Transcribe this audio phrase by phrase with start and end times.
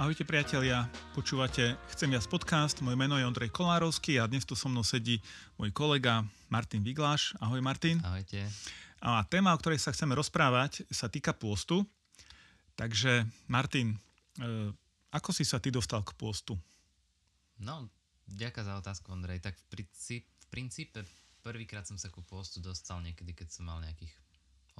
[0.00, 4.72] Ahojte priatelia, počúvate Chcem viac podcast, moje meno je Ondrej Kolárovský a dnes tu so
[4.72, 5.20] mnou sedí
[5.60, 7.36] môj kolega Martin Vigláš.
[7.36, 8.00] Ahoj Martin.
[8.00, 8.48] Ahojte.
[9.04, 11.84] A téma, o ktorej sa chceme rozprávať, sa týka pôstu.
[12.80, 14.72] Takže Martin, e,
[15.12, 16.56] ako si sa ty dostal k pôstu?
[17.60, 17.84] No,
[18.24, 19.44] ďakujem za otázku, Ondrej.
[19.44, 20.98] Tak v princípe, v princípe
[21.44, 24.16] prvýkrát som sa ku pôstu dostal niekedy, keď som mal nejakých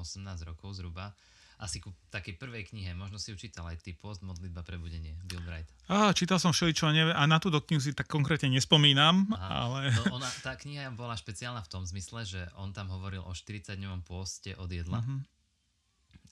[0.01, 1.13] 18 rokov zhruba
[1.61, 5.45] asi ku takej prvej knihe, možno si ju čítal aj ty, Post, modlitba, prebudenie, Bill
[5.45, 5.69] Bright.
[5.93, 9.69] Á, čítal som všeličo a, neviem, a na túto knihu si tak konkrétne nespomínam, Aha.
[9.69, 9.81] ale...
[9.93, 14.01] No, ona, tá kniha bola špeciálna v tom zmysle, že on tam hovoril o 40-dňovom
[14.09, 15.05] pôste od jedla.
[15.05, 15.21] Uh-huh.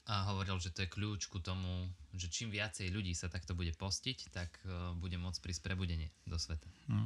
[0.09, 3.77] A hovoril, že to je kľúč ku tomu, že čím viacej ľudí sa takto bude
[3.77, 6.65] postiť, tak uh, bude môcť prísť prebudenie do sveta.
[6.89, 7.05] Uh-huh.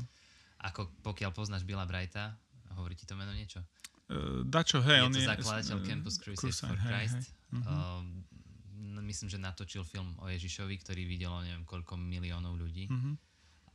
[0.63, 2.39] Ako pokiaľ poznáš Billa Brighta,
[2.79, 3.67] hovorí ti to meno niečo?
[4.07, 5.27] Uh, dačo, hej, je on to je...
[5.27, 7.19] zakladateľ uh, Campus Crusade for Christ.
[7.19, 8.01] Hej, Uh-huh.
[8.01, 12.89] Uh, myslím, že natočil film o Ježišovi, ktorý videlo neviem koľko miliónov ľudí.
[12.89, 13.15] Uh-huh.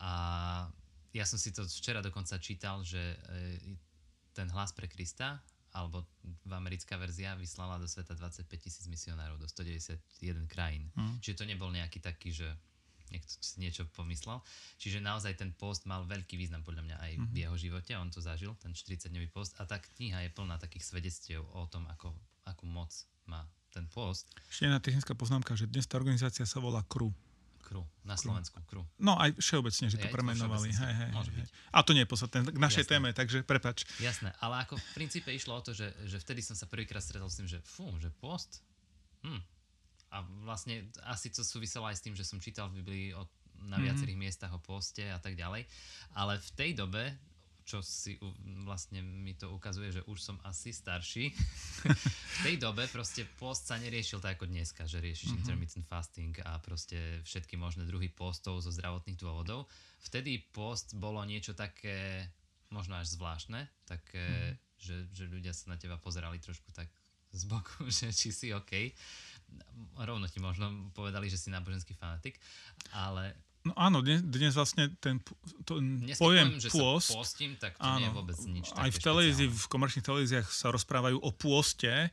[0.02, 0.12] A
[1.14, 3.16] ja som si to včera dokonca čítal, že e,
[4.36, 5.40] ten hlas pre Krista,
[5.74, 6.06] alebo
[6.48, 10.00] americká verzia vyslala do sveta 25 tisíc misionárov do 191
[10.48, 10.88] krajín.
[10.94, 11.16] Uh-huh.
[11.20, 12.48] Čiže to nebol nejaký taký, že
[13.08, 14.40] niekto si niečo pomyslel.
[14.76, 17.30] Čiže naozaj ten post mal veľký význam podľa mňa aj uh-huh.
[17.32, 20.88] v jeho živote, on to zažil, ten 40-dňový post a tá kniha je plná takých
[20.88, 22.12] svedectiev o tom, ako,
[22.48, 22.92] akú moc
[23.28, 24.28] má ten post.
[24.48, 27.12] Ešte jedna technická poznámka, že dnes tá organizácia sa volá KRU.
[27.68, 28.80] KRU, na Slovensku KRU.
[28.96, 30.72] No aj všeobecne, že to premenovali.
[30.72, 31.44] Hej, hej, môže hej.
[31.44, 31.48] byť.
[31.68, 32.92] A to nie je podstatné k našej Jasné.
[32.96, 33.84] téme, takže prepač.
[34.00, 37.28] Jasné, ale ako v princípe išlo o to, že, že vtedy som sa prvýkrát stretol
[37.28, 38.64] s tým, že fú, že post?
[39.20, 39.44] Hm.
[40.08, 43.28] A vlastne asi to súviselo aj s tým, že som čítal v Biblii o,
[43.68, 43.84] na mhm.
[43.84, 44.32] viacerých mm-hmm.
[44.32, 45.68] miestach o poste a tak ďalej.
[46.16, 47.12] Ale v tej dobe
[47.68, 48.16] čo si
[48.64, 51.28] vlastne mi to ukazuje, že už som asi starší.
[52.40, 55.40] v tej dobe proste post sa neriešil tak ako dneska, že riešiš uh-huh.
[55.44, 59.68] intermittent fasting a proste všetky možné druhy postov zo zdravotných dôvodov.
[60.00, 62.24] Vtedy post bolo niečo také
[62.72, 64.80] možno až zvláštne, také, uh-huh.
[64.80, 66.88] že, že ľudia sa na teba pozerali trošku tak
[67.36, 68.96] z boku, že či si OK.
[70.00, 72.40] Rovno ti možno povedali, že si náboženský fanatik,
[72.96, 75.20] ale No áno, dnes, dnes vlastne ten
[75.68, 75.76] to,
[76.16, 77.12] pojem poviem, pôst...
[77.12, 80.46] Sa postím, tak to áno, nie je vôbec nič Aj v televízii, v komerčných televíziách
[80.48, 82.08] sa rozprávajú o pôste,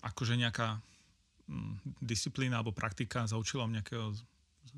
[0.00, 0.80] akože nejaká
[1.44, 4.16] hm, disciplína alebo praktika za účelom nejakého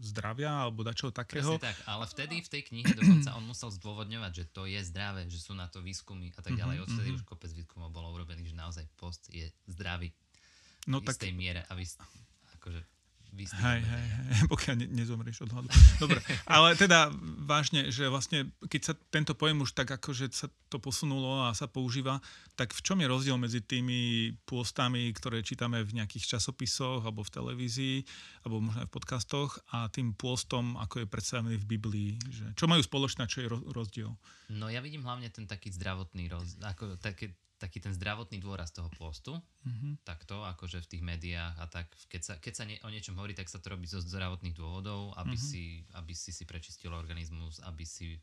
[0.01, 1.59] zdravia alebo dačoho takého.
[1.59, 5.29] Presne tak, ale vtedy v tej knihe dokonca on musel zdôvodňovať, že to je zdravé,
[5.29, 6.81] že sú na to výskumy a tak ďalej.
[6.81, 7.23] Mhm, Odtedy mm-hmm.
[7.23, 10.11] už kopec výskumov bolo urobených, že naozaj post je zdravý
[10.89, 11.29] no, v tak...
[11.37, 11.85] miere a vy,
[12.59, 12.81] akože
[13.33, 15.69] Hej, hej, hej, pokiaľ ne, nezomrieš od hladu.
[15.97, 17.09] Dobre, ale teda
[17.41, 21.65] vážne, že vlastne, keď sa tento pojem už tak akože sa to posunulo a sa
[21.65, 22.21] používa,
[22.61, 27.33] tak v čom je rozdiel medzi tými pôstami, ktoré čítame v nejakých časopisoch alebo v
[27.33, 27.97] televízii,
[28.45, 32.11] alebo možno aj v podcastoch a tým pôstom, ako je predstavený v Biblii?
[32.21, 34.13] Že, čo majú spoločné, čo je rozdiel?
[34.53, 38.91] No ja vidím hlavne ten taký zdravotný rozdiel, ako také, taký ten zdravotný dôraz toho
[38.99, 40.03] postu, mm-hmm.
[40.03, 43.39] takto, akože v tých médiách a tak, keď sa, keď sa nie, o niečom hovorí,
[43.39, 45.55] tak sa to robí zo zdravotných dôvodov, aby, mm-hmm.
[45.55, 48.19] si, aby si si prečistil organizmus, aby si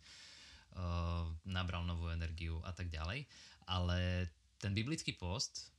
[0.75, 3.23] uh, nabral novú energiu a tak ďalej.
[3.71, 4.27] Ale
[4.59, 5.71] ten biblický post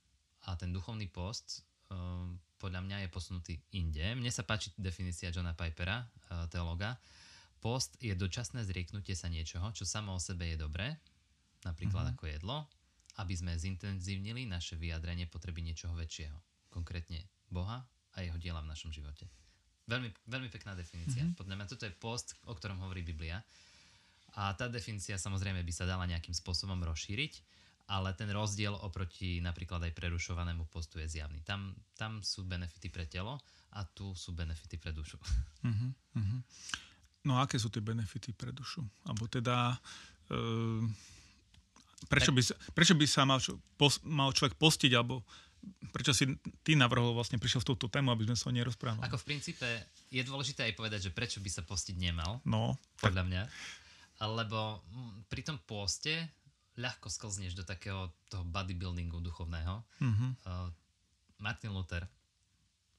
[0.48, 2.24] a ten duchovný post uh,
[2.56, 4.16] podľa mňa je posunutý inde.
[4.16, 6.00] Mne sa páči definícia Johna Pipera,
[6.32, 6.96] uh, teologa.
[7.60, 10.96] Post je dočasné zrieknutie sa niečoho, čo samo o sebe je dobré,
[11.60, 12.16] napríklad mm-hmm.
[12.16, 12.56] ako jedlo,
[13.18, 16.36] aby sme zintenzívnili naše vyjadrenie potreby niečoho väčšieho,
[16.70, 17.82] konkrétne Boha
[18.14, 19.26] a jeho diela v našom živote.
[19.90, 21.26] Veľmi, veľmi pekná definícia.
[21.26, 21.38] Mm-hmm.
[21.38, 23.42] Podľa mňa toto je post, o ktorom hovorí Biblia.
[24.38, 27.42] A tá definícia samozrejme by sa dala nejakým spôsobom rozšíriť,
[27.90, 31.42] ale ten rozdiel oproti napríklad aj prerušovanému postu je zjavný.
[31.42, 33.42] Tam, tam sú benefity pre telo
[33.74, 35.18] a tu sú benefity pre dušu.
[35.66, 36.38] Mm-hmm.
[37.26, 38.86] No a aké sú tie benefity pre dušu?
[39.10, 39.74] Alebo teda...
[40.30, 40.86] Uh
[42.08, 42.40] Prečo by,
[42.72, 43.42] prečo by sa mal,
[43.76, 45.20] pos, mal človek postiť, alebo
[45.92, 46.24] prečo si
[46.64, 49.04] ty navrhol vlastne prišiel v túto tému, aby sme sa o nej rozprávali?
[49.04, 49.68] Ako v princípe
[50.08, 53.28] je dôležité aj povedať, že prečo by sa postiť nemal, no, podľa tak.
[53.28, 53.42] mňa.
[54.20, 54.84] Lebo
[55.28, 56.28] pri tom poste
[56.80, 59.84] ľahko sklzneš do takého toho bodybuildingu duchovného.
[60.00, 60.30] Mm-hmm.
[60.48, 60.72] Uh,
[61.40, 62.08] Martin Luther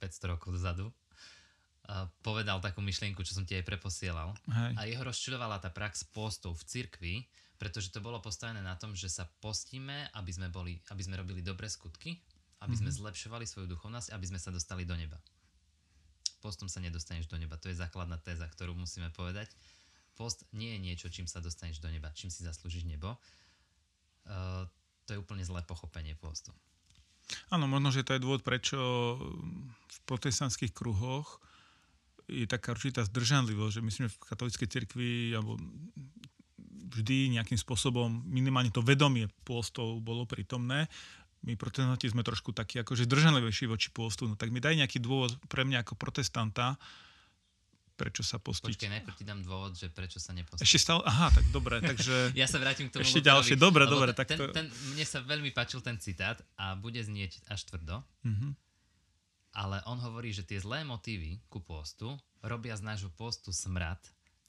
[0.02, 4.38] 500 rokov dozadu uh, povedal takú myšlienku, čo som ti aj preposielal.
[4.50, 4.72] Hej.
[4.78, 7.16] A jeho rozčudovala tá prax postov v cirkvi,
[7.62, 11.46] pretože to bolo postavené na tom, že sa postíme, aby sme, boli, aby sme robili
[11.46, 12.18] dobré skutky,
[12.66, 12.82] aby mm-hmm.
[12.82, 12.98] sme mhm.
[13.06, 15.22] zlepšovali svoju duchovnosť, aby sme sa dostali do neba.
[16.42, 17.62] Postom sa nedostaneš do neba.
[17.62, 19.54] To je základná téza, ktorú musíme povedať.
[20.18, 23.14] Post nie je niečo, čím sa dostaneš do neba, čím si zaslúžiš nebo.
[24.26, 24.66] Uh,
[25.06, 26.50] to je úplne zlé pochopenie postu.
[27.54, 28.78] Áno, možno, že to je dôvod, prečo
[29.78, 31.38] v protestantských kruhoch
[32.26, 35.62] je taká určitá zdržanlivosť, že myslím, že v katolíckej cirkvi alebo
[36.92, 40.92] vždy nejakým spôsobom minimálne to vedomie pôstov bolo prítomné.
[41.42, 44.30] My protestanti sme trošku takí akože zdržanlivejší voči pôstu.
[44.30, 46.78] No tak mi daj nejaký dôvod pre mňa ako protestanta,
[47.98, 48.78] prečo sa postiť.
[48.78, 50.66] Počkej, najprv ti dám dôvod, že prečo sa nepostiť.
[50.66, 51.02] Ešte stále?
[51.06, 52.34] Aha, tak dobre, takže...
[52.34, 53.06] ja sa vrátim k tomu.
[53.06, 54.14] Ešte ďalšie, dobre, dobre.
[54.18, 54.54] Ten, tak to...
[54.54, 58.52] ten, mne sa veľmi páčil ten citát a bude znieť až tvrdo, mm-hmm.
[59.58, 64.02] ale on hovorí, že tie zlé motívy ku postu robia z nášho postu smrad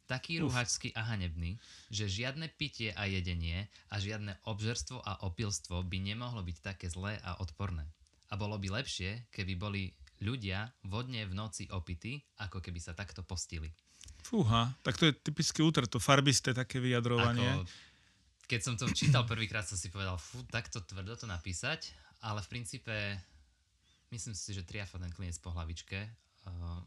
[0.06, 1.56] taký rúhačský a hanebný,
[1.88, 7.18] že žiadne pitie a jedenie a žiadne obžerstvo a opilstvo by nemohlo byť také zlé
[7.22, 7.86] a odporné.
[8.32, 9.82] A bolo by lepšie, keby boli
[10.22, 13.74] ľudia vodne v noci opity, ako keby sa takto postili.
[14.22, 17.42] Fúha, tak to je typické útr, to farbisté také vyjadrovanie.
[17.42, 17.66] Ako,
[18.46, 21.90] keď som to čítal prvýkrát, som si povedal, fú, takto tvrdo to napísať,
[22.22, 22.94] ale v princípe
[24.14, 25.98] myslím si, že triafa ten klinec po hlavičke,
[26.46, 26.78] uh,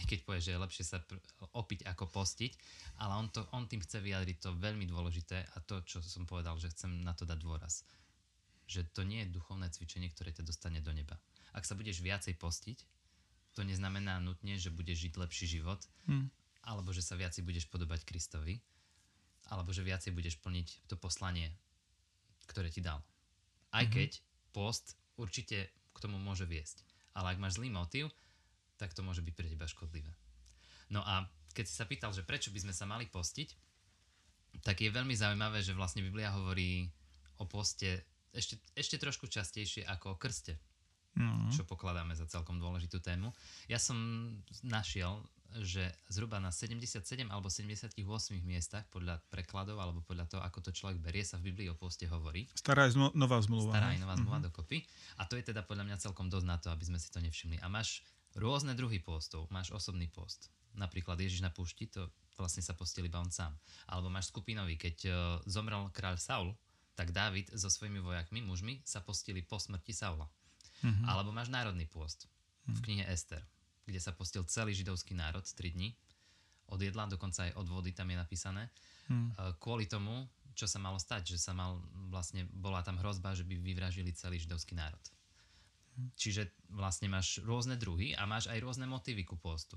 [0.00, 1.20] aj keď povie, že je lepšie sa pr-
[1.56, 2.52] opiť ako postiť,
[3.00, 6.56] ale on, to, on tým chce vyjadriť to veľmi dôležité a to, čo som povedal,
[6.60, 7.84] že chcem na to dať dôraz.
[8.68, 11.16] Že to nie je duchovné cvičenie, ktoré ťa dostane do neba
[11.52, 12.78] ak sa budeš viacej postiť,
[13.52, 16.26] to neznamená nutne, že budeš žiť lepší život, hmm.
[16.64, 18.56] alebo že sa viacej budeš podobať Kristovi,
[19.52, 21.52] alebo že viacej budeš plniť to poslanie,
[22.48, 23.04] ktoré ti dal.
[23.68, 23.92] Aj hmm.
[23.92, 24.10] keď
[24.56, 26.80] post určite k tomu môže viesť.
[27.12, 28.08] Ale ak máš zlý motív,
[28.82, 30.10] tak to môže byť pre teba škodlivé.
[30.90, 33.54] No a keď si sa pýtal, že prečo by sme sa mali postiť,
[34.66, 36.90] tak je veľmi zaujímavé, že vlastne Biblia hovorí
[37.38, 38.02] o poste
[38.34, 40.58] ešte, ešte trošku častejšie ako o krste
[41.16, 41.52] mm.
[41.52, 43.32] čo pokladáme za celkom dôležitú tému.
[43.68, 43.96] Ja som
[44.64, 45.20] našiel,
[45.60, 48.00] že zhruba na 77 alebo 78
[48.40, 52.08] miestach podľa prekladov alebo podľa toho, ako to človek berie, sa v Biblii o poste
[52.08, 52.48] hovorí.
[52.56, 53.76] Stará je zmo- nová zmluva.
[53.76, 54.48] Stará je nová zmluva mm-hmm.
[54.48, 54.80] dokopy.
[55.20, 57.60] A to je teda podľa mňa celkom dosť na to, aby sme si to nevšimli.
[57.60, 58.00] A máš
[58.36, 59.48] rôzne druhy postov.
[59.52, 60.52] Máš osobný post.
[60.72, 62.08] Napríklad Ježiš na púšti, to
[62.40, 63.52] vlastne sa postil iba on sám.
[63.88, 65.14] Alebo máš skupinový, keď uh,
[65.44, 66.50] zomrel kráľ Saul,
[66.96, 70.28] tak Dávid so svojimi vojakmi, mužmi, sa postili po smrti Saula.
[70.82, 71.06] Mm-hmm.
[71.08, 72.72] Alebo máš národný mm-hmm.
[72.72, 72.84] v mhm.
[72.84, 73.42] knihe Ester,
[73.84, 75.94] kde sa postil celý židovský národ 3 dní.
[76.72, 78.72] Od jedla, dokonca aj od vody tam je napísané.
[79.12, 79.36] Mm.
[79.60, 80.24] Kvôli tomu,
[80.56, 81.76] čo sa malo stať, že sa mal,
[82.08, 85.04] vlastne bola tam hrozba, že by vyvražili celý židovský národ.
[86.16, 89.76] Čiže vlastne máš rôzne druhy a máš aj rôzne motívy ku postu.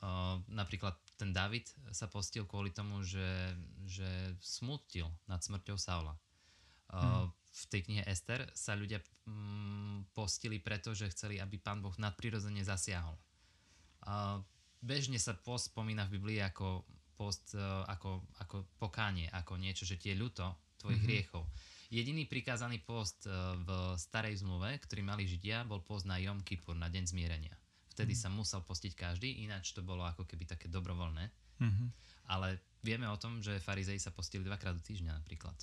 [0.00, 3.52] Uh, napríklad ten David sa postil kvôli tomu, že,
[3.84, 4.08] že
[4.40, 6.16] smutil nad smrťou Saula.
[6.88, 11.82] Uh, mm v tej knihe Ester sa ľudia mm, postili preto, že chceli, aby pán
[11.82, 13.18] Boh nadprirodzene zasiahol.
[14.06, 14.38] A
[14.78, 16.86] bežne sa post spomína v Biblii ako
[17.18, 17.52] post,
[17.90, 20.46] ako, ako pokánie, ako niečo, že tie ľuto
[20.80, 21.10] tvojich mm-hmm.
[21.10, 21.44] hriechov.
[21.90, 26.78] Jediný prikázaný post e, v starej zmluve, ktorý mali Židia, bol post na Jom Kippur,
[26.78, 27.58] na deň zmierenia.
[27.90, 28.30] Vtedy mm-hmm.
[28.30, 31.26] sa musel postiť každý, ináč to bolo ako keby také dobrovoľné.
[31.58, 31.88] Mm-hmm.
[32.30, 35.58] Ale vieme o tom, že farizei sa postili dvakrát do týždňa napríklad.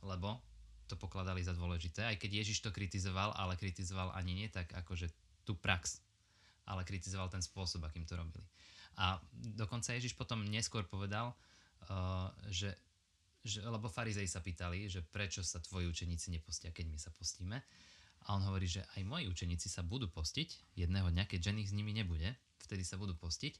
[0.00, 0.40] Lebo
[0.88, 5.12] to pokladali za dôležité, aj keď Ježiš to kritizoval, ale kritizoval ani nie tak akože
[5.44, 6.00] tú prax,
[6.64, 8.48] ale kritizoval ten spôsob, akým to robili.
[8.96, 11.36] A dokonca Ježiš potom neskôr povedal,
[11.90, 12.72] uh, že,
[13.46, 17.62] že, lebo farizei sa pýtali, že prečo sa tvoji učeníci nepostia, keď my sa postíme.
[18.26, 21.76] A on hovorí, že aj moji učeníci sa budú postiť jedného dňa, keď žených s
[21.78, 23.54] nimi nebude, vtedy sa budú postiť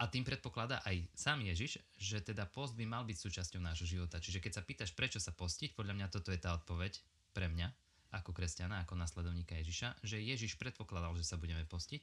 [0.00, 4.16] a tým predpokladá aj sám Ježiš, že teda post by mal byť súčasťou nášho života.
[4.16, 6.96] Čiže keď sa pýtaš, prečo sa postiť, podľa mňa toto je tá odpoveď
[7.36, 7.68] pre mňa,
[8.16, 12.02] ako kresťana, ako nasledovníka Ježiša, že Ježiš predpokladal, že sa budeme postiť.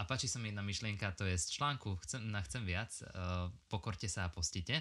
[0.00, 3.52] A páči sa mi jedna myšlienka, to je z článku Chcem, na Chcem viac, uh,
[3.68, 4.80] pokorte sa a postite.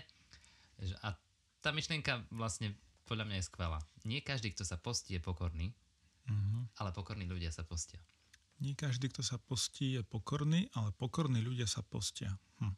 [1.06, 1.14] A
[1.62, 2.74] tá myšlienka vlastne
[3.06, 3.80] podľa mňa je skvelá.
[4.08, 5.76] Nie každý, kto sa postí, je pokorný,
[6.26, 6.64] uh-huh.
[6.82, 8.02] ale pokorní ľudia sa postia.
[8.62, 12.38] Nie každý, kto sa postí, je pokorný, ale pokorní ľudia sa postia.
[12.62, 12.78] Hm.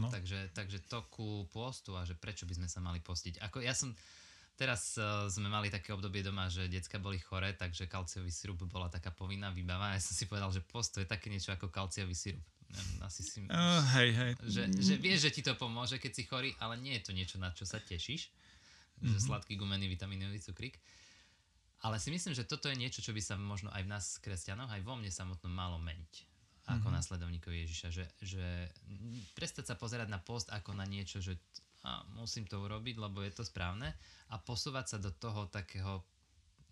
[0.00, 0.08] No.
[0.08, 3.42] Takže, takže to ku postu a že prečo by sme sa mali postiť.
[3.42, 3.92] Ako ja som,
[4.56, 8.88] teraz uh, sme mali také obdobie doma, že decka boli chore, takže kalciový sirup bola
[8.88, 9.92] taká povinná výbava.
[9.92, 12.46] Ja som si povedal, že post to je také niečo ako kalciový sirup.
[13.02, 14.32] Asi si, uh, hej, hej.
[14.46, 17.36] Že, že vieš, že ti to pomôže, keď si chorý, ale nie je to niečo,
[17.42, 18.30] na čo sa tešíš.
[18.30, 19.10] Mm-hmm.
[19.10, 19.26] Že mhm.
[19.26, 20.78] sladký gumený vitaminový cukrík.
[21.80, 24.68] Ale si myslím, že toto je niečo, čo by sa možno aj v nás, kresťanoch,
[24.68, 26.28] aj vo mne samotnom malo meniť
[26.68, 26.92] ako mm-hmm.
[26.92, 28.46] následovníkov Ježiša, že, že
[29.34, 31.40] prestať sa pozerať na post ako na niečo, že
[31.80, 33.88] a musím to urobiť, lebo je to správne
[34.28, 36.04] a posúvať sa do toho takého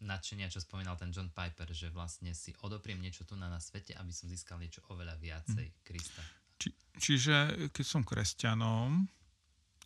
[0.01, 3.95] nadšenia, čo spomínal ten John Piper, že vlastne si odopriem niečo tu na, na svete,
[3.99, 5.79] aby som získal niečo oveľa viacej mm.
[5.83, 6.23] Krista.
[6.59, 7.35] Či, čiže
[7.71, 9.07] keď som kresťanom,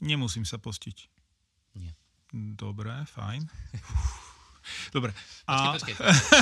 [0.00, 0.98] nemusím sa postiť?
[1.76, 1.92] Nie.
[2.32, 3.44] Dobre, fajn.
[4.96, 5.10] Dobre.
[5.44, 5.74] Počkej, a...
[5.76, 5.94] počkej.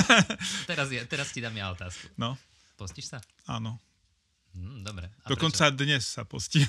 [0.69, 2.05] Teraz, teraz ti dám ja otázku.
[2.21, 2.37] No.
[2.77, 3.19] Postíš sa?
[3.49, 3.81] Áno.
[4.51, 5.07] Mm, dobre.
[5.23, 5.79] A Dokonca prečo?
[5.79, 6.67] dnes sa postím.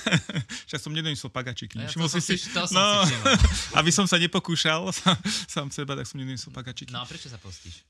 [0.68, 1.76] Však som nedoniesol pagačiky.
[1.76, 3.14] Ja to, som si, to som no, si
[3.80, 6.92] aby som sa nepokúšal sám, sám seba, tak som nedoniesol pagačiky.
[6.92, 7.84] No a prečo sa postíš?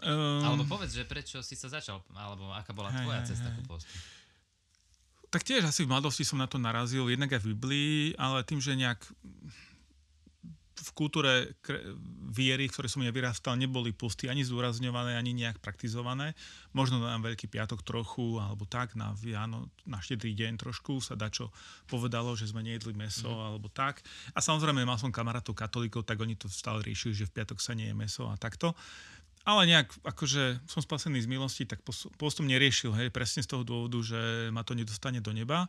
[0.00, 3.52] Um, alebo povedz, že prečo si sa začal, alebo aká bola hej, tvoja hej, cesta
[3.52, 3.92] ku postu?
[5.28, 8.58] Tak tiež asi v mladosti som na to narazil, jednak aj v Biblii, ale tým,
[8.64, 9.04] že nejak
[10.80, 11.52] v kultúre
[12.32, 16.32] viery, v ktorej som ja vyrastal, neboli pusty ani zdôrazňované, ani nejak praktizované.
[16.72, 21.52] Možno na Veľký piatok trochu, alebo tak, na Viano, na štedrý deň trošku sa dačo
[21.86, 23.46] povedalo, že sme nejedli meso, mm.
[23.52, 24.00] alebo tak.
[24.32, 27.76] A samozrejme, mal som kamarátov katolíkov, tak oni to stále riešili, že v piatok sa
[27.76, 28.72] nie je meso a takto.
[29.48, 31.80] Ale nejak, akože som spasený z milosti, tak
[32.20, 35.64] postom neriešil, hej, presne z toho dôvodu, že ma to nedostane do neba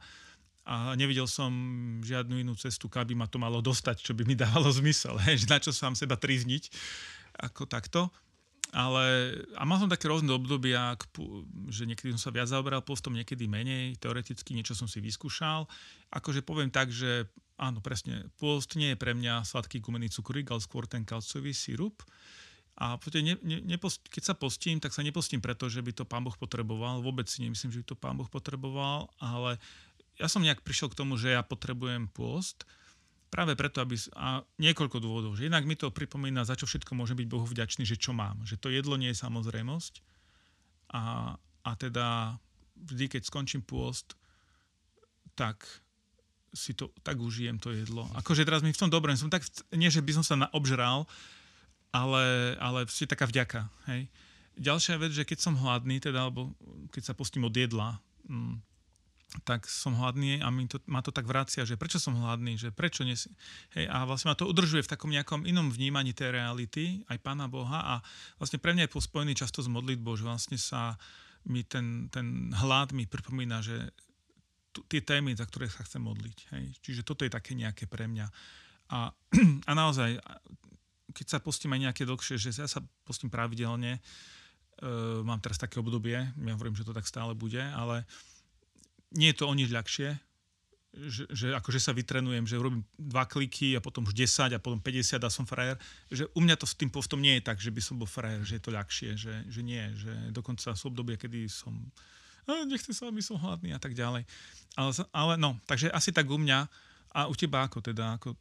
[0.62, 1.50] a nevidel som
[2.06, 5.58] žiadnu inú cestu, aby ma to malo dostať, čo by mi dávalo zmysel, hej, na
[5.58, 6.70] čo sám seba trizniť,
[7.42, 8.14] ako takto.
[8.72, 10.96] Ale, a mal som také rôzne obdobia,
[11.68, 15.68] že niekedy som sa viac zaoberal postom, niekedy menej, teoreticky niečo som si vyskúšal.
[16.08, 17.28] Akože poviem tak, že
[17.60, 22.00] áno, presne, post nie je pre mňa sladký gumený cukrík, ale skôr ten kalcový sirup.
[22.82, 26.26] A ne, ne, nepost, keď sa postím, tak sa nepostím preto, že by to pán
[26.26, 27.04] Boh potreboval.
[27.04, 29.62] Vôbec si nemyslím, že by to pán Boh potreboval, ale
[30.22, 32.70] ja som nejak prišiel k tomu, že ja potrebujem pôst,
[33.34, 33.98] práve preto, aby...
[34.14, 35.34] A niekoľko dôvodov.
[35.40, 38.44] Že jednak mi to pripomína, za čo všetko môžem byť Bohu vďačný, že čo mám.
[38.46, 40.04] Že to jedlo nie je samozrejmosť.
[40.92, 42.38] A, a teda
[42.76, 44.20] vždy, keď skončím pôst,
[45.34, 45.64] tak
[46.52, 48.12] si to tak užijem to jedlo.
[48.20, 51.08] Akože teraz mi v tom dobrém, som tak, nie že by som sa obžral,
[51.96, 53.72] ale, ale je taká vďaka.
[53.88, 54.12] Hej.
[54.60, 56.52] Ďalšia vec, že keď som hladný, teda, alebo
[56.92, 58.60] keď sa postím od jedla, mm,
[59.48, 62.70] tak som hladný a mi to, ma to tak vracia, že prečo som hladný, že
[62.76, 63.16] prečo nie
[63.72, 67.48] Hej, a vlastne ma to udržuje v takom nejakom inom vnímaní tej reality, aj Pána
[67.48, 67.96] Boha a
[68.36, 71.00] vlastne pre mňa je pospojený často s modlitbou, že vlastne sa
[71.48, 73.96] mi ten, ten hlad mi pripomína, že
[74.76, 76.38] t- tie témy, za ktoré sa chcem modliť.
[76.54, 76.64] Hej.
[76.84, 78.28] Čiže toto je také nejaké pre mňa.
[78.92, 79.16] A,
[79.70, 80.20] a naozaj,
[81.16, 85.80] keď sa postím aj nejaké dlhšie, že ja sa postím pravidelne, uh, mám teraz také
[85.80, 88.06] obdobie, ja hovorím, že to tak stále bude, ale
[89.16, 90.10] nie je to o nič ľahšie,
[90.92, 94.84] že, že akože sa vytrenujem, že robím dva kliky a potom už 10 a potom
[94.84, 95.80] 50 a som frajer,
[96.12, 98.44] že u mňa to s tým postom nie je tak, že by som bol frajer,
[98.44, 101.80] že je to ľahšie, že, že nie, že dokonca sú obdobie, kedy som
[102.50, 104.26] a nechcem sa, aby som hladný a tak ďalej.
[104.74, 106.66] Ale, ale no, takže asi tak u mňa
[107.14, 108.36] a u teba ako teda, ako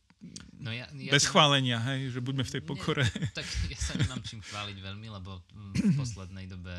[0.60, 3.08] No ja, ja Bez chválenia, hej, že buďme v tej pokore.
[3.08, 6.76] Nie, tak ja sa nemám čím chváliť veľmi, lebo v poslednej dobe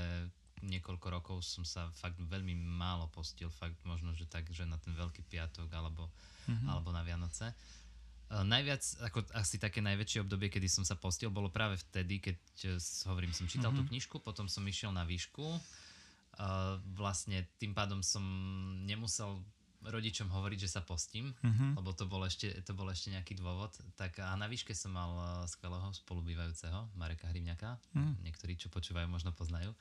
[0.64, 4.94] niekoľko rokov som sa fakt veľmi málo postil, fakt možno, že tak, že na ten
[4.94, 6.10] Veľký piatok alebo,
[6.48, 6.68] mm-hmm.
[6.70, 7.54] alebo na Vianoce.
[8.32, 12.38] Uh, najviac, ako asi také najväčšie obdobie, kedy som sa postil, bolo práve vtedy, keď,
[12.72, 12.80] uh,
[13.12, 13.88] hovorím, som čítal mm-hmm.
[13.88, 15.44] tú knižku, potom som išiel na výšku.
[15.44, 18.24] Uh, vlastne tým pádom som
[18.88, 19.44] nemusel
[19.82, 21.74] rodičom hovoriť, že sa postím, mm-hmm.
[21.74, 23.74] lebo to bol, ešte, to bol ešte nejaký dôvod.
[23.98, 25.10] Tak a na výške som mal
[25.50, 27.82] skvelého spolubývajúceho, Mareka Hrivňaka.
[27.98, 28.14] Mm.
[28.22, 29.74] Niektorí, čo počúvajú, možno poznajú.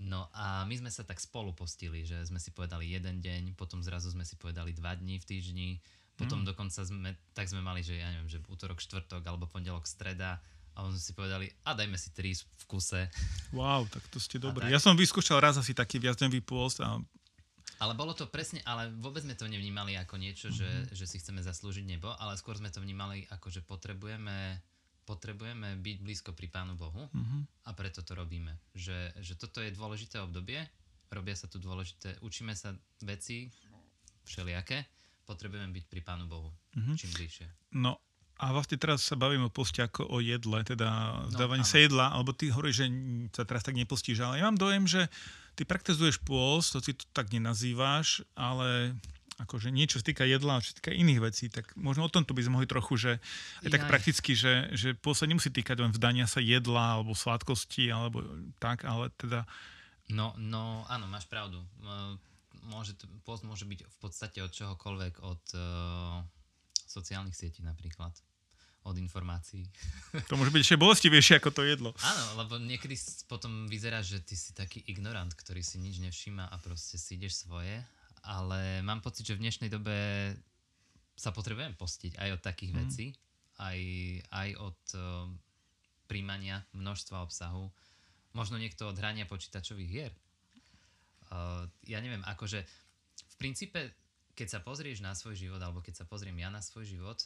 [0.00, 3.84] No a my sme sa tak spolu postili, že sme si povedali jeden deň, potom
[3.84, 5.70] zrazu sme si povedali dva dní v týždni,
[6.16, 6.46] potom mm.
[6.48, 10.40] dokonca sme, tak sme mali, že ja neviem, že útorok, štvrtok alebo pondelok, streda
[10.72, 13.12] a on sme si povedali, a dajme si tri v kuse.
[13.52, 14.72] Wow, tak to ste dobrí.
[14.72, 16.96] Ja som vyskúšal raz asi taký viacdňový pôst a
[17.80, 20.92] ale bolo to presne, ale vôbec sme to nevnímali ako niečo, mm-hmm.
[20.92, 24.60] že, že si chceme zaslúžiť nebo, ale skôr sme to vnímali ako, že potrebujeme
[25.04, 27.66] potrebujeme byť blízko pri Pánu Bohu mm-hmm.
[27.66, 28.56] a preto to robíme.
[28.76, 30.62] Že, že toto je dôležité obdobie,
[31.10, 33.50] robia sa tu dôležité, učíme sa veci
[34.24, 34.86] všelijaké,
[35.26, 36.96] potrebujeme byť pri Pánu Bohu mm-hmm.
[36.96, 37.46] čím bližšie.
[37.74, 37.98] No
[38.40, 40.88] a vlastne teraz sa bavíme o poste ako o jedle, teda
[41.28, 42.86] no, zdávanie sa jedla, alebo ty hovoríš, že
[43.36, 45.12] sa teraz tak nepostíš, ale ja mám dojem, že
[45.60, 48.96] ty praktizuješ pôst, to si to tak nenazýváš, ale
[49.44, 52.44] akože niečo sa týka jedla, čo sa týka iných vecí, tak možno o tomto by
[52.44, 53.12] sme mohli trochu, že
[53.64, 58.22] aj tak prakticky, že, že sa nemusí týkať len vzdania sa jedla alebo sladkosti alebo
[58.60, 59.48] tak, ale teda...
[60.12, 61.62] No, no áno, máš pravdu.
[62.66, 66.20] Môže, post môže byť v podstate od čohokoľvek, od uh,
[66.84, 68.12] sociálnych sietí napríklad
[68.84, 69.64] od informácií.
[70.28, 71.90] To môže byť ešte bolestivejšie ako to jedlo.
[72.00, 72.96] Áno, lebo niekedy
[73.28, 77.44] potom vyzerá, že ty si taký ignorant, ktorý si nič nevšíma a proste si ideš
[77.46, 77.84] svoje
[78.24, 79.96] ale mám pocit, že v dnešnej dobe
[81.16, 82.78] sa potrebujem postiť aj od takých mm.
[82.80, 83.06] vecí,
[83.60, 83.78] aj,
[84.32, 85.28] aj od uh,
[86.08, 87.68] príjmania množstva obsahu,
[88.32, 90.12] možno niekto od hrania počítačových hier.
[91.30, 92.64] Uh, ja neviem, akože
[93.20, 93.92] v princípe,
[94.32, 97.20] keď sa pozrieš na svoj život, alebo keď sa pozriem ja na svoj život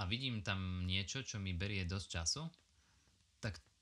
[0.00, 2.42] a vidím tam niečo, čo mi berie dosť času,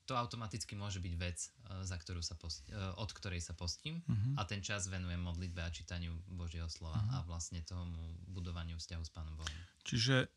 [0.03, 4.03] to automaticky môže byť vec, uh, za ktorú sa post, uh, od ktorej sa postím
[4.03, 4.39] uh-huh.
[4.39, 7.23] a ten čas venujem modlitbe a čítaniu Božieho slova uh-huh.
[7.23, 7.95] a vlastne tomu
[8.27, 9.57] budovaniu vzťahu s Pánom Bohom.
[9.87, 10.27] Čiže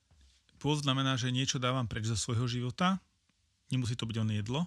[0.62, 3.02] pôst znamená, že niečo dávam preč zo svojho života,
[3.70, 4.60] nemusí to byť on jedlo,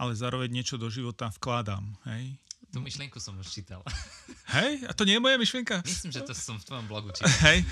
[0.00, 1.84] ale zároveň niečo do života vkladám.
[2.08, 2.40] Hej?
[2.72, 3.84] Tú myšlienku som už čítal.
[4.50, 4.84] Hej?
[4.90, 5.86] A to nie je moja myšlienka?
[5.86, 7.30] Myslím, že to som v tvojom blogu čítal.
[7.46, 7.62] Hej?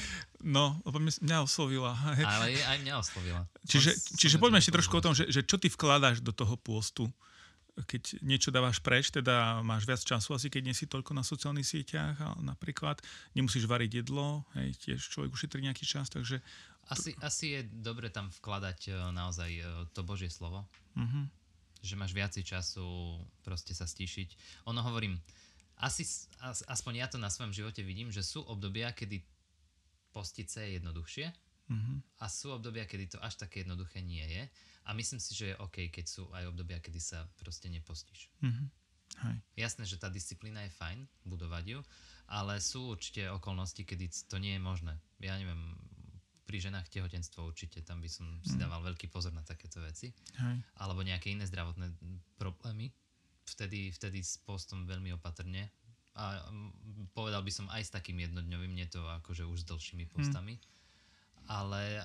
[0.41, 1.93] No, lebo mňa oslovila.
[2.17, 2.25] Hej.
[2.25, 3.43] Ale aj mňa oslovila.
[3.67, 7.11] Čiže, čiže poďme ešte trošku o tom, že, že čo ty vkladáš do toho pôstu?
[7.81, 11.65] Keď niečo dávaš preč, teda máš viac času, asi keď nie si toľko na sociálnych
[11.65, 13.00] sieťach, a napríklad
[13.33, 16.45] nemusíš variť jedlo, hej, tiež človek ušetrí nejaký čas, takže...
[16.91, 19.62] Asi, asi je dobre tam vkladať e, naozaj e,
[19.95, 20.67] to Božie slovo.
[20.99, 21.31] Uh-huh
[21.81, 22.85] že máš viacej času
[23.41, 24.37] proste sa stíšiť.
[24.69, 25.17] Ono hovorím,
[25.81, 26.05] asi,
[26.69, 29.25] aspoň ja to na svojom živote vidím, že sú obdobia, kedy
[30.13, 31.27] postiť sa je jednoduchšie
[31.73, 31.97] mm-hmm.
[32.21, 34.45] a sú obdobia, kedy to až také jednoduché nie je.
[34.89, 38.29] A myslím si, že je OK, keď sú aj obdobia, kedy sa proste nepostíš.
[38.43, 38.67] Mm-hmm.
[39.21, 39.37] Hej.
[39.59, 41.81] Jasné, že tá disciplína je fajn, budovať ju,
[42.31, 44.95] ale sú určite okolnosti, kedy to nie je možné.
[45.19, 45.77] Ja neviem,
[46.47, 48.63] pri ženách tehotenstvo určite, tam by som si mm.
[48.67, 50.11] dával veľký pozor na takéto veci.
[50.39, 50.57] Hej.
[50.83, 51.95] Alebo nejaké iné zdravotné
[52.35, 52.91] problémy.
[53.50, 55.71] Vtedy, vtedy s postom veľmi opatrne.
[56.19, 56.42] A
[57.14, 60.59] povedal by som aj s takým jednodňovým, nie to akože už s dlhšími postami.
[60.59, 60.64] Mm.
[61.50, 61.99] Ale,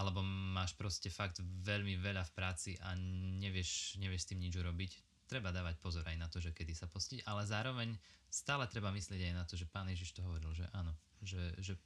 [0.00, 2.96] alebo máš proste fakt veľmi veľa v práci a
[3.36, 4.92] nevieš, nevieš s tým nič urobiť.
[5.28, 7.92] Treba dávať pozor aj na to, že kedy sa postiť, ale zároveň
[8.32, 11.76] stále treba myslieť aj na to, že pán Ježiš to hovoril, že áno, že, že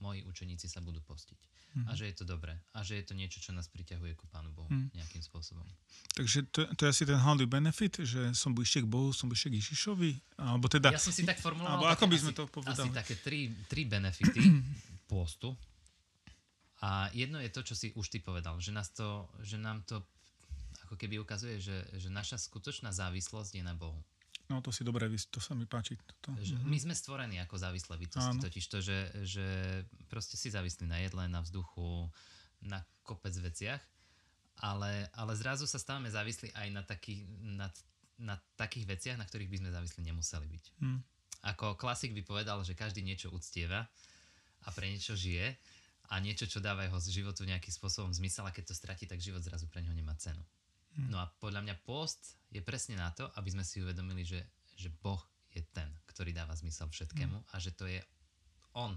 [0.00, 1.38] moji učeníci sa budú postiť.
[1.70, 1.86] Mm.
[1.86, 2.58] A že je to dobré.
[2.74, 4.90] A že je to niečo, čo nás priťahuje ku Pánu Bohu mm.
[4.96, 5.62] nejakým spôsobom.
[6.18, 9.54] Takže to, to je asi ten hlavný benefit, že som bližšie k Bohu, som bližšie
[9.54, 10.10] k Ježišovi?
[10.42, 10.90] Alebo teda...
[10.90, 11.78] Ja som si tak formuloval...
[11.78, 12.90] Alebo ako by sme to povedali?
[12.90, 14.40] Asi také tri, tri benefity
[15.10, 15.54] postu.
[16.80, 20.00] A jedno je to, čo si už ty povedal, že, nás to, že nám to
[20.88, 24.00] ako keby ukazuje, že, že naša skutočná závislosť je na Bohu.
[24.50, 25.94] No to si dobre, to sa mi páči.
[25.94, 26.34] Toto.
[26.42, 28.42] Že my sme stvorení ako závislé bytosti, Áno.
[28.42, 29.46] totiž to, že, že
[30.10, 32.10] proste si závislí na jedle, na vzduchu,
[32.66, 33.78] na kopec veciach,
[34.58, 37.70] ale, ale zrazu sa stávame závislí aj na, taký, na,
[38.18, 40.64] na takých veciach, na ktorých by sme závislí nemuseli byť.
[40.82, 41.00] Hmm.
[41.46, 43.88] Ako klasik by povedal, že každý niečo uctieva
[44.66, 45.56] a pre niečo žije
[46.10, 49.40] a niečo, čo dáva jeho životu nejakým spôsobom zmysel a keď to stratí, tak život
[49.40, 50.42] zrazu pre neho nemá cenu.
[50.96, 54.42] No a podľa mňa post je presne na to, aby sme si uvedomili, že,
[54.74, 55.22] že Boh
[55.54, 57.46] je ten, ktorý dáva zmysel všetkému mm.
[57.50, 58.02] a že to je
[58.74, 58.94] On,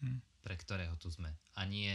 [0.00, 0.20] mm.
[0.40, 1.28] pre ktorého tu sme.
[1.56, 1.92] A nie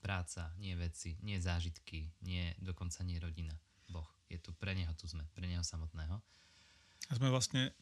[0.00, 3.52] práca, nie veci, nie zážitky, nie, dokonca nie rodina.
[3.88, 6.16] Boh je tu, pre Neho tu sme, pre Neho samotného.
[7.08, 7.72] A sme vlastne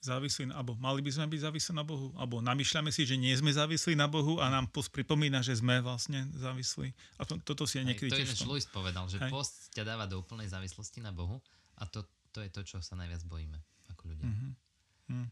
[0.00, 3.52] závislí, alebo mali by sme byť závislí na Bohu, alebo namýšľame si, že nie sme
[3.52, 6.88] závislí na Bohu a nám post pripomína, že sme vlastne závislí.
[7.20, 8.32] A to, toto si aj niekedy to tiež...
[8.40, 9.30] To je povedal, že Hej.
[9.30, 11.38] post ťa dáva do úplnej závislosti na Bohu
[11.76, 13.60] a to, to je to, čo sa najviac bojíme
[13.92, 14.26] ako ľudia.
[14.26, 15.26] Mm-hmm.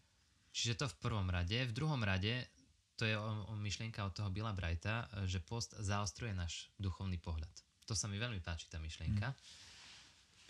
[0.53, 1.55] Čiže to v prvom rade.
[1.55, 2.45] V druhom rade
[2.99, 7.49] to je o, o myšlienka od toho Billa Brighta, že post zaostruje náš duchovný pohľad.
[7.89, 9.33] To sa mi veľmi páči, tá myšlienka.
[9.33, 9.67] Mm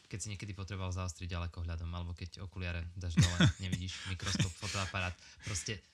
[0.09, 5.12] keď si niekedy potreboval zaostriť ďalekohľadom, alebo keď okuliare dáš dole, nevidíš mikroskop, fotoaparát.
[5.44, 5.85] Proste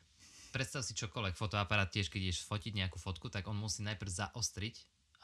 [0.55, 4.75] predstav si čokoľvek, fotoaparát tiež, keď ideš fotiť nejakú fotku, tak on musí najprv zaostriť,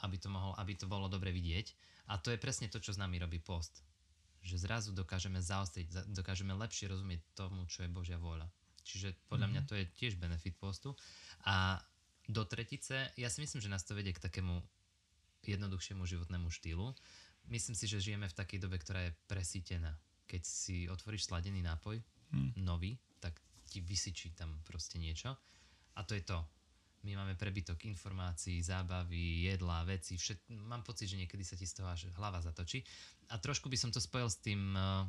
[0.03, 1.71] aby to, mohol, aby to bolo dobre vidieť.
[2.11, 3.79] A to je presne to, čo s nami robí post.
[4.43, 8.51] Že zrazu dokážeme zaostriť, dokážeme lepšie rozumieť tomu, čo je Božia vôľa.
[8.83, 9.63] Čiže podľa mm-hmm.
[9.63, 10.97] mňa to je tiež benefit postu.
[11.47, 11.79] A
[12.27, 14.59] do tretice, ja si myslím, že nás to vedie k takému
[15.45, 16.93] jednoduchšiemu životnému štýlu,
[17.49, 19.97] myslím si, že žijeme v takej dobe, ktorá je presítená.
[20.29, 21.97] Keď si otvoríš sladený nápoj,
[22.31, 22.61] hmm.
[22.61, 25.35] nový, tak ti vysyčí tam proste niečo.
[25.95, 26.39] A to je to.
[27.01, 30.21] My máme prebytok informácií, zábavy, jedla, veci.
[30.21, 30.53] Všet...
[30.69, 32.85] Mám pocit, že niekedy sa ti z toho až hlava zatočí.
[33.33, 35.01] A trošku by som to spojil s tým, uh,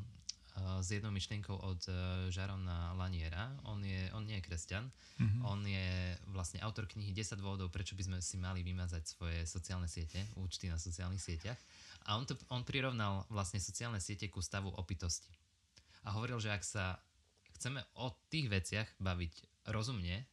[0.56, 1.96] uh, s jednou myšlienkou od uh,
[2.32, 3.52] Žarona Laniera.
[3.68, 4.88] On, je, on nie je kresťan.
[5.20, 5.40] Mm-hmm.
[5.44, 9.86] On je vlastne autor knihy 10 dôvodov, prečo by sme si mali vymazať svoje sociálne
[9.86, 11.60] siete, účty na sociálnych sieťach.
[12.06, 15.30] A on, to, on prirovnal vlastne sociálne siete ku stavu opitosti.
[16.02, 16.98] A hovoril, že ak sa
[17.58, 20.26] chceme o tých veciach baviť rozumne,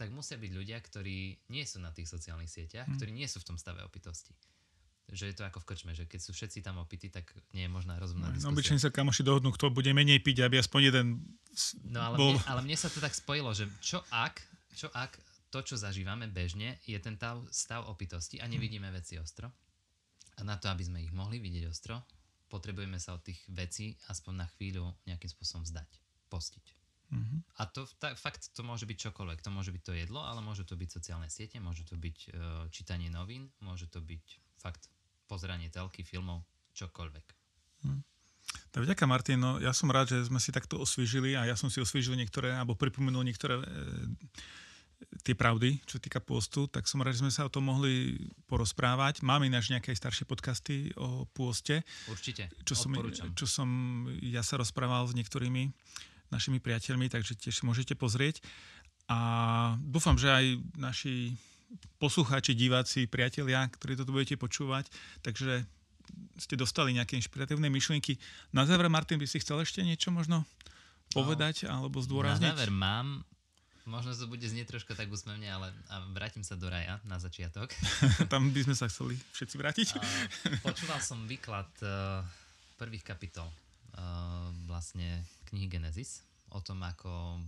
[0.00, 2.96] tak musia byť ľudia, ktorí nie sú na tých sociálnych sieťach, hmm.
[2.96, 4.32] ktorí nie sú v tom stave opitosti.
[5.12, 7.70] Že je to ako v krčme, že keď sú všetci tam opití, tak nie je
[7.70, 8.54] možná rozumná no, diskusia.
[8.56, 11.06] Obyčajne sa kamoši dohodnú, kto bude menej piť, aby aspoň jeden
[11.92, 12.32] No ale, bol...
[12.32, 14.40] mne, ale mne sa to tak spojilo, že čo ak,
[14.72, 15.12] čo ak
[15.52, 19.52] to, čo zažívame bežne, je ten stav, stav opitosti a nevidíme veci ostro?
[20.38, 22.00] A na to, aby sme ich mohli vidieť ostro,
[22.48, 25.88] potrebujeme sa od tých vecí aspoň na chvíľu nejakým spôsobom vzdať,
[26.28, 26.66] postiť.
[27.12, 27.40] Mm-hmm.
[27.60, 29.44] A to tak, fakt to môže byť čokoľvek.
[29.44, 32.32] To môže byť to jedlo, ale môže to byť sociálne siete, môže to byť uh,
[32.72, 34.24] čítanie novín, môže to byť
[34.56, 34.88] fakt
[35.28, 36.40] pozeranie telky, filmov,
[36.72, 37.26] čokoľvek.
[37.84, 38.00] Hm.
[38.72, 41.68] Tak vďaka Martin, no ja som rád, že sme si takto osviežili a ja som
[41.68, 43.64] si osviežil niektoré, alebo pripomenul niektoré e,
[45.22, 48.18] tie pravdy, čo týka pôstu, tak som rád, že sme sa o tom mohli
[48.50, 49.22] porozprávať.
[49.22, 51.86] Máme ináč nejaké staršie podcasty o pôste.
[52.10, 52.90] Určite, čo som,
[53.36, 53.68] čo som
[54.20, 55.70] ja sa rozprával s niektorými
[56.32, 58.40] našimi priateľmi, takže tiež môžete pozrieť.
[59.12, 59.18] A
[59.82, 60.44] dúfam, že aj
[60.80, 61.36] naši
[62.00, 64.88] poslucháči, diváci, priatelia, ktorí toto budete počúvať,
[65.20, 65.64] takže
[66.36, 68.16] ste dostali nejaké inšpiratívne myšlienky.
[68.52, 70.44] Na záver, Martin, by si chcel ešte niečo možno
[71.12, 72.52] povedať no, alebo zdôrazniť?
[72.52, 73.24] Na záver mám,
[73.84, 77.70] možno to bude znieť troška tak úsmevne, ale a vrátim sa do raja na začiatok.
[78.32, 79.88] Tam by sme sa chceli všetci vrátiť.
[79.94, 80.00] A,
[80.62, 82.22] počúval som výklad uh,
[82.78, 87.40] prvých kapitol uh, vlastne knihy Genesis o tom, ako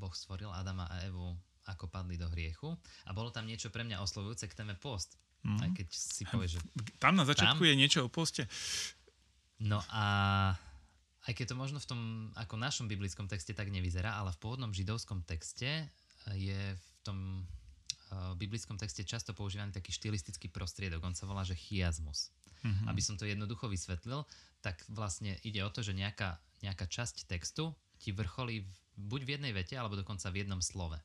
[0.00, 1.34] Boh stvoril Adama a Evu
[1.68, 2.74] ako padli do hriechu.
[3.06, 5.14] A bolo tam niečo pre mňa oslovujúce k téme post.
[5.46, 5.60] Mm.
[5.60, 6.60] Aj keď si povieš, že...
[7.00, 7.68] Tam na začiatku tam...
[7.68, 8.44] je niečo o poste.
[9.60, 10.04] No a
[11.28, 12.00] aj keď to možno v tom
[12.32, 15.88] ako našom biblickom texte tak nevyzerá, ale v pôvodnom židovskom texte
[16.32, 17.44] je v tom
[18.12, 21.04] uh, biblickom texte často používaný taký štilistický prostriedok.
[21.04, 22.32] On sa volá, že chiasmus.
[22.60, 22.86] Mm-hmm.
[22.88, 24.24] Aby som to jednoducho vysvetlil,
[24.60, 28.64] tak vlastne ide o to, že nejaká, nejaká časť textu ti vrcholí
[28.96, 30.96] buď v jednej vete, alebo dokonca v jednom slove.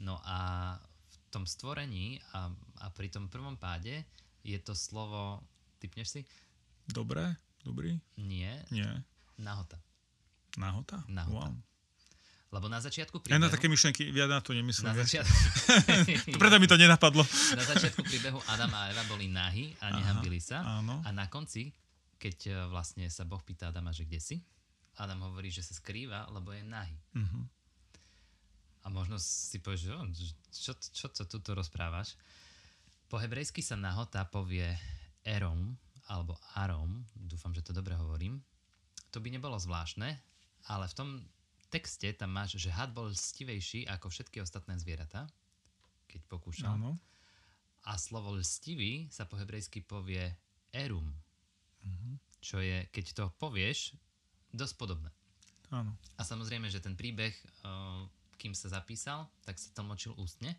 [0.00, 0.76] No a
[1.08, 4.04] v tom stvorení a, a pri tom prvom páde
[4.44, 5.44] je to slovo,
[5.80, 6.20] typneš si?
[6.88, 7.36] Dobré?
[7.66, 7.98] Dobrý?
[8.14, 8.62] Nie.
[8.70, 9.02] Nie.
[9.34, 9.82] Nahota.
[10.54, 11.02] Nahota?
[11.10, 11.50] Nahota.
[11.50, 11.66] Wow.
[12.54, 13.42] Lebo na začiatku príbehu...
[13.42, 14.94] Ja na také myšlenky, ja na to nemyslím.
[14.94, 15.34] Na začiatku...
[16.40, 17.26] Preto mi to nenapadlo.
[17.58, 20.62] na začiatku príbehu Adam a Eva boli nahy a nehambili sa.
[20.78, 21.02] Áno.
[21.02, 21.74] A na konci,
[22.22, 24.36] keď e, vlastne sa Boh pýta Adama, že kde si,
[24.96, 26.96] Adam hovorí, že sa skrýva, lebo je nahy.
[27.18, 27.44] Uh-huh.
[28.80, 32.14] A možno si povieš, že čo, čo, čo tu rozprávaš?
[33.10, 34.70] Po hebrejsky sa nahota povie
[35.26, 35.74] erom,
[36.06, 38.38] alebo arom, dúfam, že to dobre hovorím.
[39.10, 40.08] To by nebolo zvláštne,
[40.70, 41.08] ale v tom
[41.70, 45.26] texte tam máš, že had bol lstivejší ako všetky ostatné zvieratá,
[46.06, 46.78] keď pokúšal.
[46.78, 46.98] Áno.
[47.86, 50.34] A slovo lstivý sa po hebrejsky povie
[50.74, 51.06] erum,
[51.86, 52.14] uh-huh.
[52.42, 53.94] čo je, keď to povieš,
[54.50, 55.10] dosť podobné.
[55.70, 55.94] Áno.
[56.18, 57.34] A samozrejme, že ten príbeh
[58.36, 60.54] kým sa zapísal, tak sa tlmočil ústne.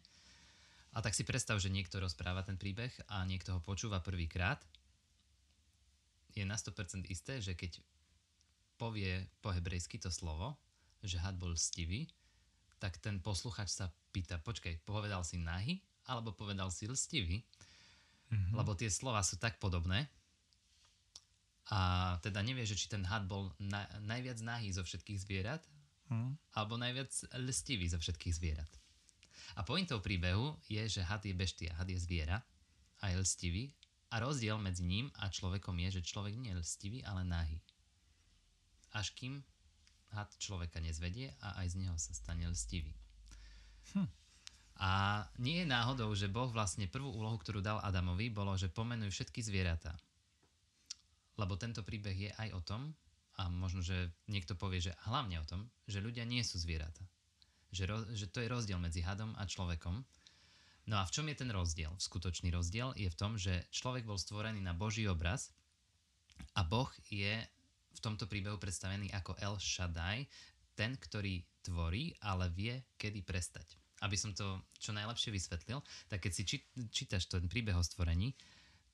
[0.98, 4.58] A tak si predstav, že niekto rozpráva ten príbeh a niekto ho počúva prvýkrát.
[6.38, 7.82] Je na 100% isté, že keď
[8.78, 10.54] povie po hebrejsky to slovo,
[11.02, 12.06] že had bol stivý,
[12.78, 17.42] tak ten posluchač sa pýta, počkaj, povedal si nahy, alebo povedal si lstivý,
[18.30, 18.54] mm-hmm.
[18.54, 20.06] lebo tie slova sú tak podobné,
[21.68, 25.60] a teda nevie, že či ten had bol na, najviac nahý zo všetkých zvierat,
[26.08, 26.56] hmm.
[26.56, 27.12] alebo najviac
[27.44, 28.72] lstivý zo všetkých zvierat.
[29.60, 32.40] A pointou príbehu je, že had je beštia, had je zviera
[33.04, 33.76] a je lstivý
[34.12, 37.60] a rozdiel medzi ním a človekom je, že človek nie je lstivý, ale nahý.
[38.96, 39.44] Až kým
[40.16, 42.96] had človeka nezvedie a aj z neho sa stane lstivý.
[43.94, 44.08] Hm.
[44.78, 44.90] A
[45.42, 49.42] nie je náhodou, že Boh vlastne prvú úlohu, ktorú dal Adamovi, bolo, že pomenuj všetky
[49.42, 49.98] zvieratá.
[51.36, 52.82] Lebo tento príbeh je aj o tom,
[53.38, 57.06] a možno, že niekto povie, že hlavne o tom, že ľudia nie sú zvieratá.
[57.70, 60.02] Že, ro, že to je rozdiel medzi hadom a človekom.
[60.88, 61.92] No a v čom je ten rozdiel?
[62.00, 65.52] Skutočný rozdiel je v tom, že človek bol stvorený na Boží obraz
[66.56, 67.44] a Boh je
[67.92, 70.24] v tomto príbehu predstavený ako El Shaddai,
[70.80, 73.76] ten, ktorý tvorí, ale vie, kedy prestať.
[74.00, 76.44] Aby som to čo najlepšie vysvetlil, tak keď si
[76.94, 78.32] čítaš ten príbeh o stvorení,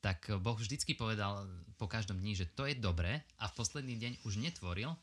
[0.01, 1.45] tak Boh vždycky povedal
[1.77, 4.97] po každom dni, že to je dobré a v posledný deň už netvoril,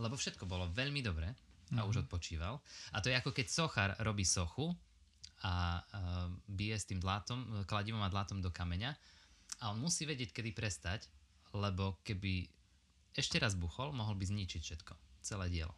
[0.00, 1.90] lebo všetko bolo veľmi dobré a mm-hmm.
[1.90, 2.58] už odpočíval.
[2.94, 4.70] A to je ako keď sochár robí sochu
[5.46, 5.86] a
[6.50, 8.98] bije s tým dlátom, kladivom a dlátom do kameňa
[9.62, 11.06] a on musí vedieť, kedy prestať,
[11.54, 12.50] lebo keby
[13.16, 15.72] ešte raz buchol, mohol by zničiť všetko, celé dielo.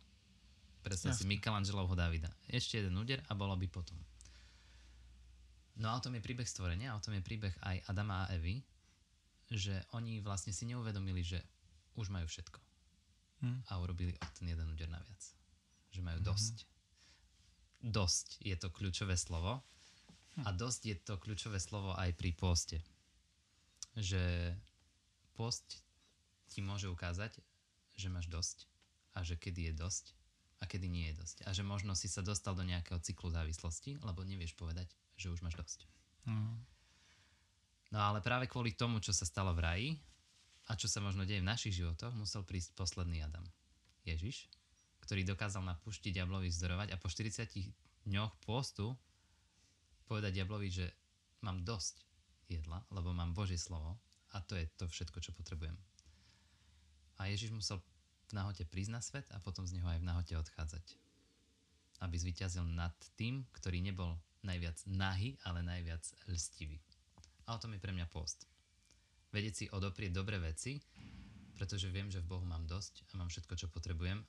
[0.82, 2.32] Predstav si Michelangelovho Davida.
[2.48, 3.98] Ešte jeden úder a bolo by potom.
[5.78, 8.34] No a o tom je príbeh stvorenia, a o tom je príbeh aj Adama a
[8.34, 8.58] Evy,
[9.52, 11.38] že oni vlastne si neuvedomili, že
[11.94, 12.58] už majú všetko.
[13.38, 13.62] Hmm.
[13.70, 15.22] A urobili o ten jeden úder naviac.
[15.94, 16.28] Že majú hmm.
[16.34, 16.56] dosť.
[17.78, 19.62] Dosť je to kľúčové slovo
[20.38, 20.44] hm.
[20.46, 22.78] a dosť je to kľúčové slovo aj pri poste.
[23.94, 24.54] Že
[25.38, 25.82] post
[26.50, 27.38] ti môže ukázať,
[27.94, 28.66] že máš dosť
[29.14, 30.04] a že kedy je dosť
[30.58, 31.36] a kedy nie je dosť.
[31.46, 35.42] A že možno si sa dostal do nejakého cyklu závislosti, lebo nevieš povedať, že už
[35.42, 35.86] máš dosť.
[36.26, 36.58] Mm.
[37.94, 39.88] No ale práve kvôli tomu, čo sa stalo v raji
[40.68, 43.46] a čo sa možno deje v našich životoch, musel prísť posledný Adam.
[44.04, 44.50] Ježiš,
[45.08, 47.48] ktorý dokázal na púšti diablovi vzdorovať a po 40
[48.04, 48.92] dňoch postu
[50.04, 50.92] povedať diablovi, že
[51.40, 52.04] mám dosť
[52.52, 53.96] jedla, lebo mám Božie slovo
[54.36, 55.72] A to je to všetko, čo potrebujem.
[57.16, 57.80] A Ježiš musel
[58.28, 60.84] v nahote prísť na svet a potom z neho aj v nahote odchádzať.
[62.04, 64.12] Aby zvyťazil nad tým, ktorý nebol
[64.44, 66.76] najviac nahý, ale najviac lstivý.
[67.48, 68.44] A o tom je pre mňa post.
[69.32, 70.84] Vedieť si odoprieť dobré veci,
[71.56, 74.20] pretože viem, že v Bohu mám dosť a mám všetko, čo potrebujem.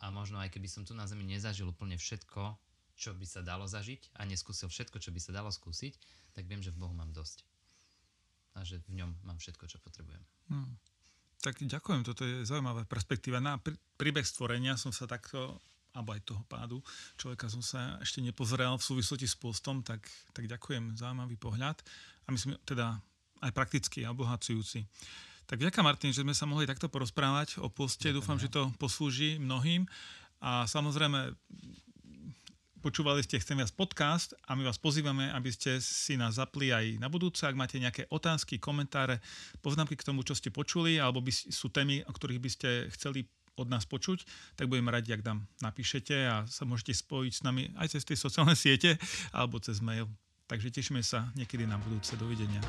[0.00, 2.56] A možno aj keby som tu na zemi nezažil úplne všetko,
[3.00, 5.96] čo by sa dalo zažiť a neskúsil všetko, čo by sa dalo skúsiť,
[6.36, 7.44] tak viem, že v Bohu mám dosť.
[8.56, 10.20] A že v ňom mám všetko, čo potrebujem.
[10.52, 10.76] Hmm.
[11.40, 13.40] Tak ďakujem, toto je zaujímavá perspektíva.
[13.40, 13.56] Na
[13.96, 15.56] príbeh stvorenia som sa takto,
[15.96, 16.84] alebo aj toho pádu
[17.16, 20.04] človeka som sa ešte nepozrel v súvislosti s postom, tak,
[20.36, 21.80] tak ďakujem, zaujímavý pohľad.
[22.24, 23.00] A myslím teda
[23.40, 24.84] aj prakticky a obohacujúci.
[25.50, 28.14] Tak ďakujem, Martin, že sme sa mohli takto porozprávať o poste.
[28.14, 28.42] Ďakujem, Dúfam, ja.
[28.46, 29.82] že to poslúži mnohým.
[30.38, 31.34] A samozrejme,
[32.80, 36.96] Počúvali ste Chcem viac podcast a my vás pozývame, aby ste si nás zapli aj
[36.96, 37.44] na budúce.
[37.44, 39.20] Ak máte nejaké otázky, komentáre,
[39.60, 43.28] poznámky k tomu, čo ste počuli, alebo by sú témy, o ktorých by ste chceli
[43.60, 44.24] od nás počuť,
[44.56, 48.16] tak budeme radi, ak nám napíšete a sa môžete spojiť s nami aj cez tie
[48.16, 48.96] sociálne siete
[49.36, 50.08] alebo cez mail.
[50.48, 52.16] Takže tešíme sa niekedy na budúce.
[52.16, 52.64] Dovidenia.